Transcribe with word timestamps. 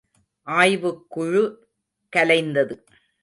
ஆய்வுக் 0.47 1.05
குழு 1.09 1.43
கலைந்தது. 2.15 2.75